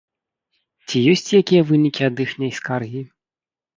Ці 0.87 0.97
ёсць 1.11 1.29
якія 1.41 1.67
вынікі 1.73 2.01
ад 2.09 2.15
іхняй 2.25 2.51
скаргі? 2.61 3.01